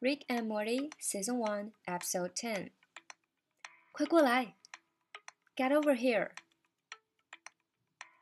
[0.00, 2.70] Rick and Morty Season One Episode Ten。
[3.92, 4.56] 快过来，
[5.54, 6.32] Get over here！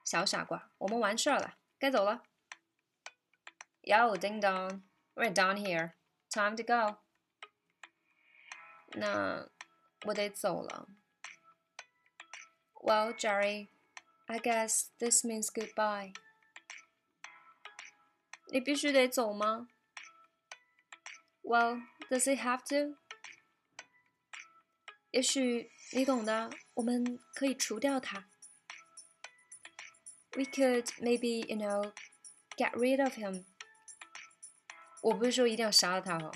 [0.04, 2.22] 小傻瓜，我们完事儿了，该走了。
[3.82, 4.82] Yo, ding dong,
[5.14, 5.92] we're done here.
[6.30, 6.98] Time to go.
[8.92, 9.48] 那
[10.06, 10.88] 我得走了。
[12.74, 13.68] Well, Jerry,
[14.26, 16.14] I guess this means goodbye.
[18.52, 19.68] 你必须得走吗
[21.48, 21.80] ？well,
[22.10, 22.96] does it have to?
[25.10, 28.26] 也许你懂的，我们可以除掉它。
[30.36, 31.92] We could maybe, you know,
[32.56, 33.44] get rid of him.
[35.02, 36.32] 我不是说一定要杀了他哦。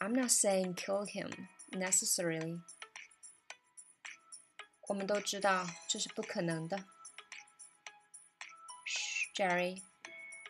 [0.00, 1.30] I'm not saying kill him
[1.70, 2.60] necessarily.
[4.88, 6.76] 我们都知道这是不可能的。
[8.84, 9.82] Shh, Jerry.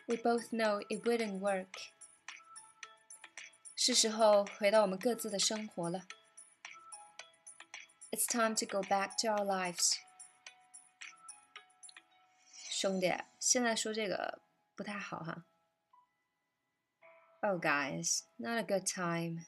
[0.07, 1.69] We both know it wouldn't work.
[3.86, 6.08] 是时候回到我们各自的生活了。
[8.10, 9.98] It's time to go back to our lives。
[12.52, 14.42] 兄弟，现在说这个
[14.74, 15.44] 不太好哈。
[17.42, 19.46] Oh guys, not a good time。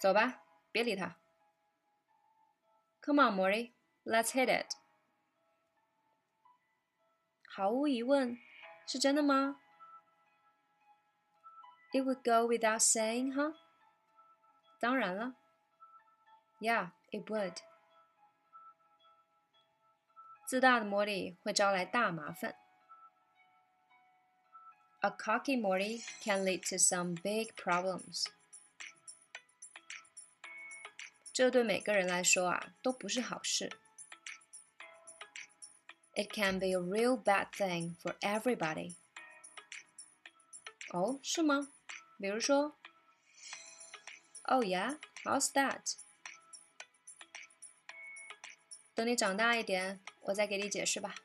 [0.00, 1.16] 走吧，别理他。
[3.02, 3.72] Come on, Mori,
[4.04, 4.68] let's hit it。
[7.48, 8.38] 毫无疑问，
[8.86, 9.60] 是真的吗
[11.91, 13.53] ？It would go without saying, huh?
[14.79, 15.35] 当然了。
[16.59, 17.57] Yeah, it would.
[20.47, 22.55] 自大的魔力会招来大麻烦。
[25.01, 28.25] A cocky Morty can lead to some big problems.
[31.33, 33.69] 这对每个人来说啊，都不是好事。
[36.15, 38.95] It can be a real bad thing for everybody.
[40.91, 41.69] 哦，是吗？
[42.19, 42.77] 比如说，
[44.43, 45.95] Oh yeah, how's that？
[48.95, 51.15] 等你长大一点，我再给你解释吧。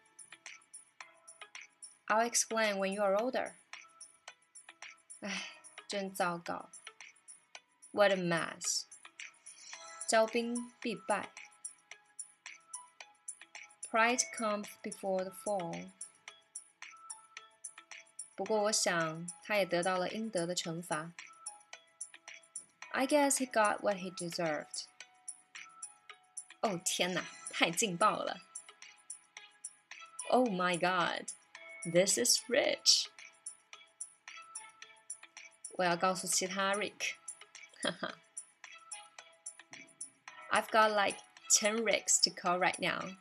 [2.07, 3.55] I'll explain when you are older。
[5.21, 5.51] 唉，
[5.87, 6.71] 真糟糕。
[7.93, 8.87] What a mess！
[10.09, 11.31] 骄兵必败。
[13.91, 15.91] Pride comes before the fall。
[18.43, 21.13] 不过，我想他也得到了应得的惩罚。
[22.93, 24.85] I guess he got what he deserved。
[26.61, 28.41] 哦天哪，太劲爆了！
[30.31, 31.29] Oh my God,
[31.93, 33.07] this is rich。
[35.73, 37.15] 我要告诉其他 Rick，
[37.83, 38.15] 哈哈。
[40.51, 41.19] I've got like
[41.51, 43.17] ten Ricks to call right now.